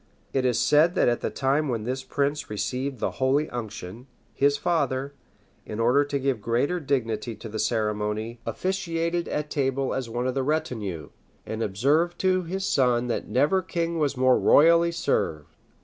It 0.33 0.45
is 0.45 0.59
said 0.59 0.95
that 0.95 1.07
at 1.07 1.21
the 1.21 1.29
time 1.29 1.69
when 1.69 1.83
this 1.83 2.01
prince 2.03 2.49
received 2.49 2.97
the 2.97 3.11
holy 3.21 3.47
unction, 3.51 4.07
his 4.33 4.57
father, 4.57 5.13
in 5.63 5.79
order 5.79 6.03
to 6.03 6.17
give 6.17 6.41
greater 6.41 6.79
dignity 6.79 7.35
to 7.35 7.47
the 7.47 7.59
ceremony, 7.59 8.39
officiated 8.43 9.27
at 9.27 9.51
table 9.51 9.93
as 9.93 10.09
one 10.09 10.25
of 10.25 10.33
the 10.33 10.41
retinue; 10.41 11.09
and 11.45 11.61
observed 11.61 12.17
to 12.21 12.41
his 12.41 12.65
son 12.65 13.09
that 13.09 13.27
never 13.27 13.61
king 13.61 13.99
was 13.99 14.17
more 14.17 14.39
royally 14.39 14.91
served. 14.91 15.55